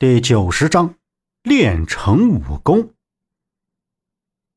[0.00, 0.94] 第九十章，
[1.42, 2.90] 练成武功。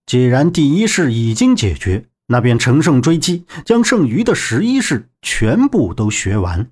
[0.06, 6.70] 既然第一式已经解决，那便乘胜追击，将剩余的十一式全部都学完。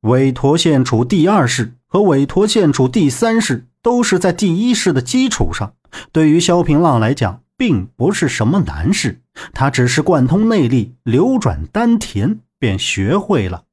[0.00, 5.76] 韦陀献楚第二式和韦陀献楚第三式都是在第一式的基础上，
[6.10, 9.20] 对于萧平浪来讲，并不是什么难事，
[9.54, 13.66] 他只是贯通内力，流转丹田，便学会了。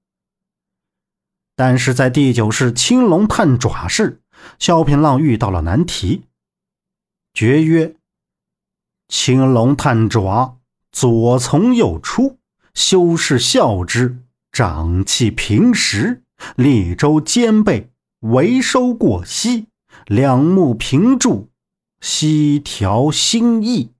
[1.57, 4.21] 但是在第九式青龙探爪式，
[4.59, 6.25] 萧平浪遇到了难题。
[7.34, 7.95] 诀曰：
[9.07, 10.59] 青龙探爪，
[10.91, 12.38] 左从右出，
[12.75, 14.20] 修士笑之，
[14.51, 16.21] 掌气平时，
[16.55, 17.89] 立周肩背，
[18.20, 19.65] 为收过膝，
[20.05, 21.49] 两目平住，
[21.99, 23.93] 膝调心意。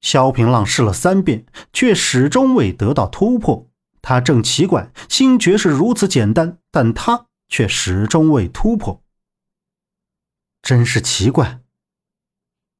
[0.00, 3.68] 萧平浪试了三遍，却始终未得到突破。
[4.02, 9.00] 他正奇怪，新诀是如此简单，但他却始终未突破，
[10.60, 11.60] 真是奇怪。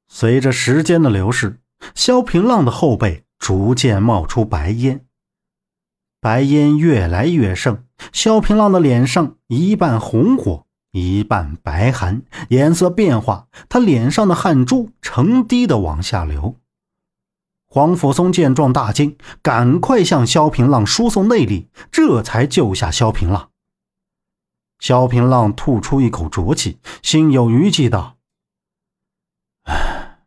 [0.09, 1.61] 随着时间的流逝，
[1.95, 5.07] 萧平浪的后背逐渐冒出白烟，
[6.21, 16.57] 白烟越来越盛，萧平浪的脸上一半红火，一半白寒，颜色变化，他脸上的汗珠成滴的往下流。
[17.75, 23.49] 黄甫松见状大惊，赶快向萧平浪输送内力，这才救下萧平浪。
[24.79, 28.19] 萧平浪吐出一口浊气，心有余悸道
[29.65, 30.19] ：“唉，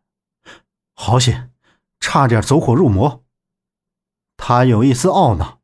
[0.95, 1.51] 好险，
[1.99, 3.21] 差点走火入魔。”
[4.37, 5.59] 他有一丝懊恼。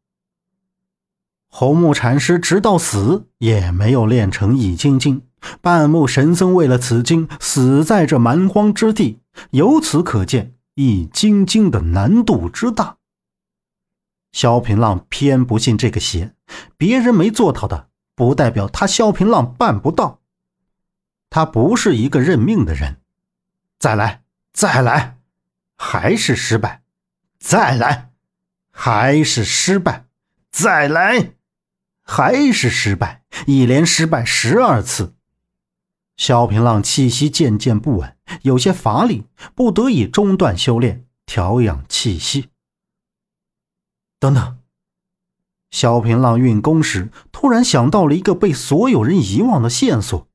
[1.47, 5.23] 红木禅师直到死也没有练成易筋经，
[5.61, 10.53] 半木神僧为了此经死在这蛮荒之地，由此可见。
[10.83, 12.97] 易筋经的难度之大，
[14.31, 16.33] 萧平浪偏不信这个邪。
[16.75, 20.21] 别人没做到的，不代表他萧平浪办不到。
[21.29, 22.99] 他不是一个认命的人。
[23.77, 25.19] 再来，再来，
[25.77, 26.81] 还是失败；
[27.39, 28.09] 再来，
[28.71, 30.05] 还是失败；
[30.49, 31.35] 再来，
[32.01, 33.21] 还是失败。
[33.45, 35.13] 一连失败十二次。
[36.21, 39.23] 萧平浪气息渐渐不稳，有些乏力，
[39.55, 42.49] 不得已中断修炼，调养气息。
[44.19, 44.59] 等等，
[45.71, 50.27] 萧平浪运功时，突然想到了一个被所有人遗忘的线索。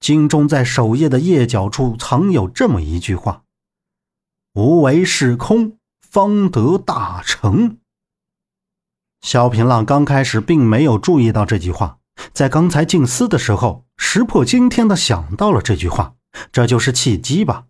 [0.00, 3.44] 经中在首页的页角处藏有这么一句话
[4.54, 7.78] ：“无为是空，方得大成。”
[9.22, 12.00] 萧平浪刚开始并没有注意到这句话。
[12.32, 16.14] 在刚才静思的时候，石破惊天的想到了这句话，
[16.52, 17.64] 这就是契机吧。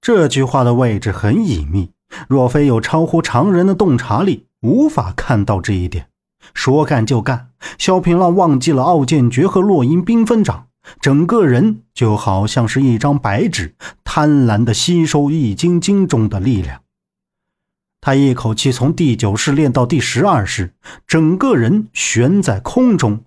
[0.00, 1.92] 这句话的位置很隐秘，
[2.28, 6.08] 若非有超乎常人的洞察力，无法看到这一点。
[6.54, 10.68] 说干就干，萧平浪忘记了傲剑诀和落英缤纷掌，
[11.00, 16.80] 整个人就好像是一张白纸，贪婪的吸收易筋经中的力量。
[18.00, 20.74] 他一口气从第九式练到第十二式，
[21.06, 23.24] 整个人悬在空中，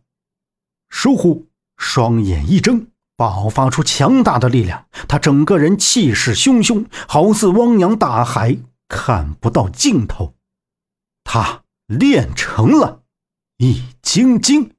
[0.93, 2.85] 倏忽，双眼一睁，
[3.17, 4.85] 爆发出强大的力量。
[5.07, 10.35] 他整个人气势汹汹，好似汪洋大海，看不到尽头。
[11.23, 13.01] 他练成了
[13.57, 14.71] 易筋经。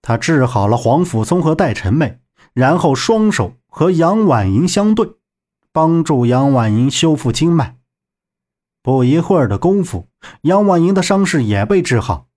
[0.00, 2.20] 他治好了黄甫松和戴晨妹，
[2.54, 5.12] 然后双手和杨婉莹相对，
[5.72, 7.76] 帮助杨婉莹修复经脉。
[8.82, 10.08] 不一会儿的功夫，
[10.42, 12.28] 杨婉莹的伤势也被治好。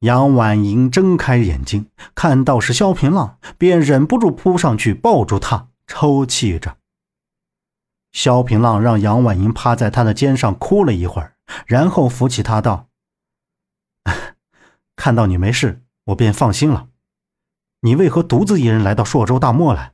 [0.00, 6.78] 杨婉莹睁开眼睛，看到是萧平浪，便忍不住扑上去抱住他，抽泣着。
[8.10, 12.88] 萧平浪让杨婉莹趴在他的肩上哭了一会儿，然后扶起他道
[14.96, 16.88] ：“看到你没事，我便放心了。
[17.82, 19.92] 你为何独自一人来到朔州大漠来？”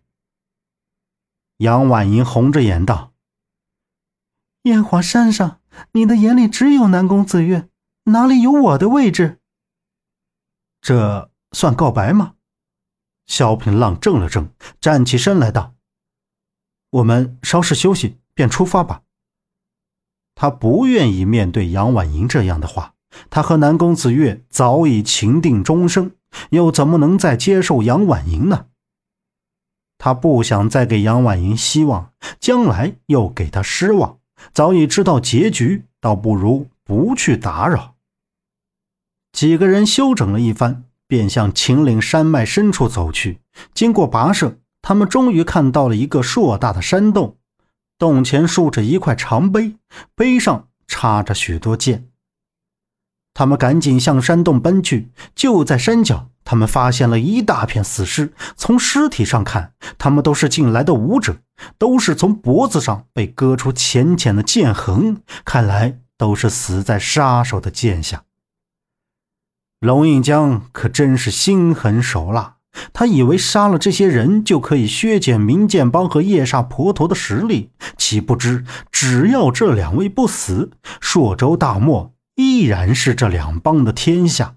[1.58, 3.12] 杨婉莹红着眼道。
[4.62, 5.60] 烟华山上，
[5.92, 7.68] 你的眼里只有南宫子月，
[8.04, 9.40] 哪里有我的位置？
[10.86, 12.34] 这算告白吗？
[13.26, 14.50] 萧平浪怔了怔，
[14.80, 15.74] 站起身来道
[16.90, 19.02] ：“我们稍事休息，便出发吧。”
[20.36, 22.94] 他不愿意面对杨婉莹这样的话。
[23.28, 26.12] 他和南宫子月早已情定终生，
[26.50, 28.66] 又怎么能再接受杨婉莹呢？
[29.98, 34.20] 他不想再给杨婉莹希望，将来又给她失望。
[34.52, 37.95] 早已知道结局，倒不如不去打扰。
[39.36, 43.40] 几个人休整了一番，便向秦岭山脉深处走去。
[43.74, 47.36] 经过跋涉，他们终于看到了一个硕大的山洞，
[47.98, 49.76] 洞前竖着一块长碑，
[50.14, 52.08] 碑上插着许多剑。
[53.34, 55.10] 他们赶紧向山洞奔去。
[55.34, 58.32] 就在山脚，他们发现了一大片死尸。
[58.56, 61.36] 从尸体上看，他们都是进来的武者，
[61.76, 68.22] 都是从脖子上被割出浅浅的剑痕，看来都是死在杀手的剑下。
[69.86, 72.56] 龙应江可真是心狠手辣，
[72.92, 82.12] 他以为杀了这些人就可以削减明剑帮和夜煞婆陀的实力，岂不知只要这两位不死，朔州大漠。
[82.34, 84.56] 依然是这两帮的天下。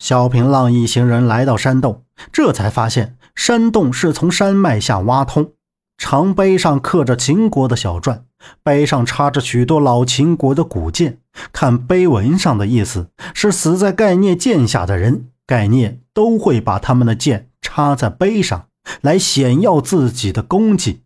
[0.00, 5.52] 萧平浪一行人来到山洞，这才发现山洞是从山脉下挖通。
[5.96, 8.22] 长碑上刻着秦国的小篆，
[8.62, 11.18] 碑上插着许多老秦国的古剑。
[11.52, 18.68] 看碑文上的意思，是死在盖聂剑下的人，盖聂都会把他们的剑插在碑上，
[19.00, 21.02] 来显耀自己的功绩。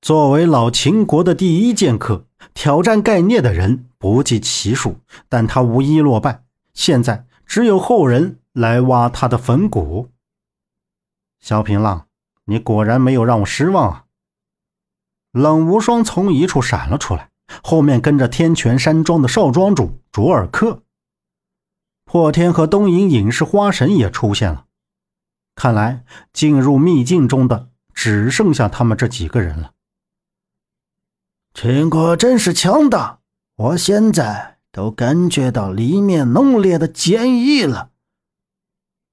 [0.00, 2.26] 作为老秦国的第一剑客。
[2.54, 4.96] 挑战盖聂的人不计其数，
[5.28, 6.44] 但他无一落败。
[6.72, 10.08] 现在只有后人来挖他的坟骨。
[11.38, 12.06] 萧平浪，
[12.50, 14.04] 你果然没有让我失望啊！
[15.30, 17.30] 冷无双从一处闪了出来，
[17.62, 20.82] 后面跟着天泉山庄的少庄主卓尔克。
[22.04, 24.64] 破天和东瀛隐士花神也出现了。
[25.54, 29.70] 看来进入秘境中的只剩下他们这几个人了。
[31.54, 33.20] 秦国真是强大，
[33.54, 37.90] 我现在都感觉到里面浓烈的坚毅了。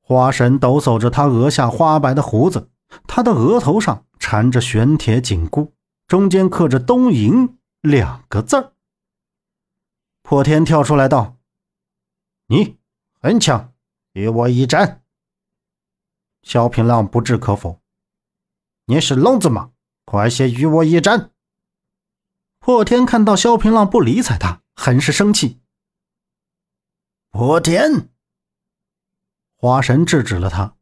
[0.02, 2.70] 花神抖擞着他额下花白的胡子，
[3.08, 5.74] 他的额头上缠着玄铁紧箍，
[6.08, 8.74] 中间刻着“东瀛”两个字儿。
[10.22, 11.38] 破天跳出来道
[12.48, 12.78] ：“你
[13.22, 13.74] 很强，
[14.14, 15.04] 与我一战。”
[16.44, 17.82] 萧平浪不置可否
[18.86, 19.72] ：“你是聋子吗？
[20.06, 21.32] 快些与我一战！”
[22.60, 25.60] 破天看到萧平浪不理睬他，很是生气。
[27.32, 28.10] 破天，
[29.58, 30.77] 花神制止了他。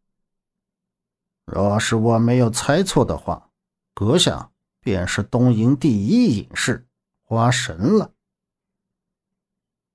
[1.45, 3.49] 若是我没有猜错的话，
[3.93, 6.87] 阁下便是东瀛第一隐士
[7.23, 8.11] 花神了。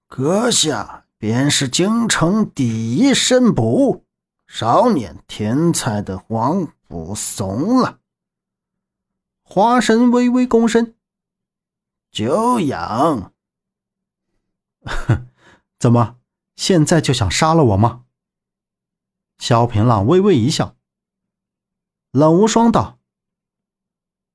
[0.07, 4.05] 阁下便是京城第一神捕
[4.47, 7.99] 少年天才的黄甫松了。
[9.43, 10.95] 花神微微躬身。
[12.11, 13.33] 久仰，
[14.85, 15.29] 哼，
[15.79, 16.17] 怎么
[16.57, 18.05] 现在就想杀了我吗？
[19.39, 20.77] 萧平浪微微一笑。
[22.13, 22.99] 冷无双道：“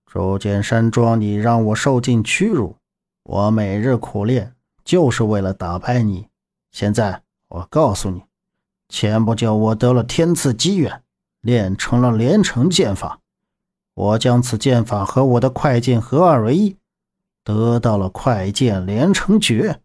[0.08, 2.78] 铸剑山庄，你让我受尽屈辱，
[3.24, 4.56] 我每日苦练
[4.86, 6.30] 就是为了打败你。
[6.72, 8.24] 现在我告诉你，
[8.88, 11.04] 前不久我得了天赐机缘，
[11.42, 13.20] 练成了连城剑法，
[13.94, 16.78] 我将此剑法和我的快剑合二为一。”
[17.44, 19.82] 得到了快剑连城诀，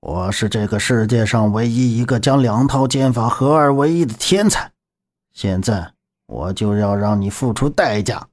[0.00, 4.72] 我是这个世界上唯一一个将两套剑法合二为一的天才。
[5.32, 5.94] 现在
[6.32, 8.28] 我就要让你付出代价。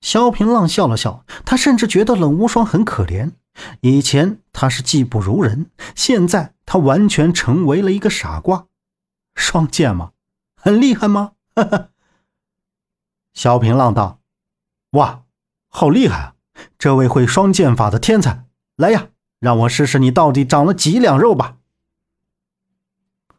[0.00, 3.32] 萧平浪笑了笑，他甚至觉得冷无双很可怜。
[3.80, 8.66] 以前他是技不如人，现在他完全成为了一个傻瓜。
[9.34, 10.12] 双剑吗？
[10.56, 11.32] 很厉害吗？
[11.54, 11.88] 哈哈。
[13.34, 14.20] 萧平浪道
[14.92, 15.24] ：“哇，
[15.68, 16.34] 好厉害啊！”
[16.78, 18.44] 这位会双剑法的天才，
[18.76, 19.08] 来呀，
[19.40, 21.56] 让我试试你到底长了几两肉吧！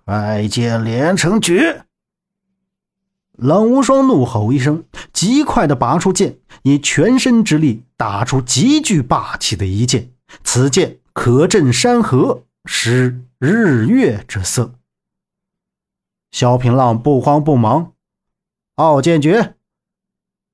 [0.04, 1.85] 快剑连城诀！
[3.38, 10.12] 冷无双怒吼一声，极快的拔出剑，以全身之力打出极具霸气的一剑。
[10.44, 14.74] 此剑可震山河，失日月之色。
[16.32, 17.94] 萧平浪不慌不忙，
[18.75, 19.56] 傲剑诀。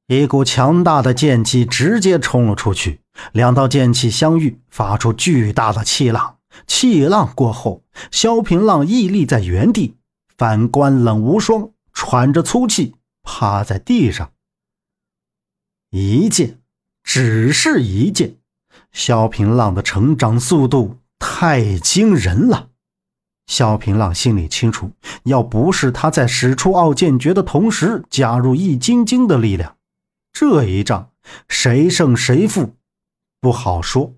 [0.08, 3.00] 一股强大的剑气直接冲了出去，
[3.32, 6.38] 两道剑气相遇，发出巨大的气浪。
[6.68, 9.96] 气浪过后，萧平浪屹立在原地，
[10.38, 11.70] 反观冷无双，
[12.04, 14.34] 喘着粗气，趴在地上。
[15.92, 16.60] 一剑，
[17.04, 18.38] 只是一剑，
[18.92, 22.72] 萧平浪的成长速度太惊人了。
[23.46, 24.92] 萧平浪心里清楚，
[25.26, 29.78] 要不是他在使出傲剑诀的同时加入易筋经的力量。
[30.34, 31.12] 这一仗
[31.48, 32.78] 谁胜谁负
[33.40, 34.16] 不好说，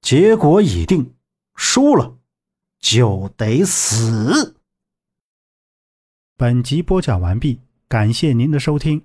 [0.00, 1.16] 结果已定，
[1.56, 2.16] 输了
[2.78, 4.60] 就得死。
[6.36, 9.04] 本集播讲完毕，感谢您的收听。